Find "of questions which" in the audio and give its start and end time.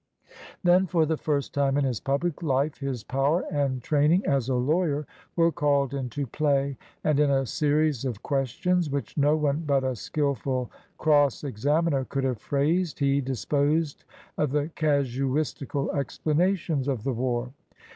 8.03-9.15